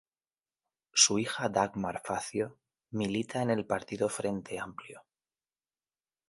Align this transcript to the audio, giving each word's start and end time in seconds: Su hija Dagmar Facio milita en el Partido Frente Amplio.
Su 0.95 1.19
hija 1.19 1.47
Dagmar 1.47 2.01
Facio 2.03 2.57
milita 2.89 3.43
en 3.43 3.51
el 3.51 3.67
Partido 3.67 4.09
Frente 4.09 4.57
Amplio. 4.57 5.03